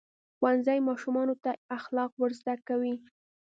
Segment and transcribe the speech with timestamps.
[0.37, 2.93] ښوونځی ماشومانو ته اخلاق ورزده کوي.